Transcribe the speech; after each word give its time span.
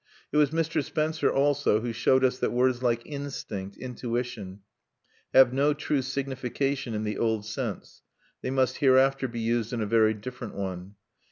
It 0.31 0.37
was 0.37 0.49
Mr. 0.49 0.83
Spencer, 0.83 1.31
also, 1.31 1.81
who 1.81 1.93
showed 1.93 2.23
us 2.23 2.39
that 2.39 2.51
words 2.51 2.81
like 2.81 3.03
"instinct," 3.05 3.77
"intuition," 3.77 4.61
have 5.31 5.53
no 5.53 5.75
true 5.75 6.01
signification 6.01 6.95
in 6.95 7.03
the 7.03 7.19
old 7.19 7.45
sense; 7.45 8.01
they 8.41 8.49
must 8.49 8.77
hereafter 8.77 9.27
be 9.27 9.41
used 9.41 9.73
in 9.73 9.79
a 9.79 9.85
very 9.85 10.15
different 10.15 10.55
one. 10.55 10.95